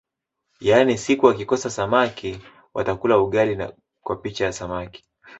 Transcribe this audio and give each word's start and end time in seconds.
Yaani 0.61 0.97
siku 0.97 1.25
wakikosa 1.25 1.69
samamki 1.69 2.41
watakula 2.73 3.17
ugali 3.19 3.71
kwa 4.03 4.15
picha 4.15 4.45
ya 4.45 4.53
samaki 4.53 5.03